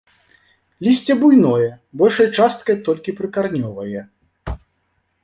Лісце 0.85 1.13
буйное, 1.23 1.67
большай 2.01 2.27
часткай 2.37 2.75
толькі 2.87 3.15
прыкаранёвае. 3.21 4.01